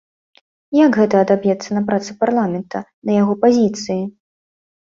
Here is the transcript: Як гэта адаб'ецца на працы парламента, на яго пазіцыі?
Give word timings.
Як 0.77 0.91
гэта 1.01 1.15
адаб'ецца 1.25 1.69
на 1.79 1.83
працы 1.91 2.17
парламента, 2.25 2.83
на 3.09 3.21
яго 3.21 3.39
пазіцыі? 3.47 4.03